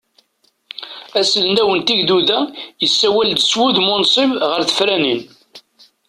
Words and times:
Aselway 1.19 1.75
n 1.77 1.81
tigduda 1.87 2.39
yessawel-d 2.81 3.39
s 3.49 3.51
wudem 3.59 3.87
unṣib 3.95 4.31
ɣer 4.49 4.61
tefranin. 4.69 5.21